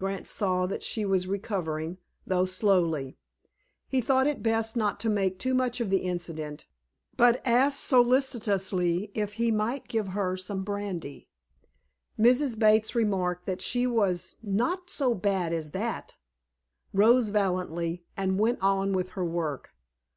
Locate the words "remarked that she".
12.96-13.86